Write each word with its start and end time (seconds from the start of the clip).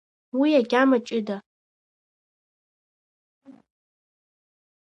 Уи 0.39 0.49
агьама 0.59 0.97
ҷыда? 1.05 1.37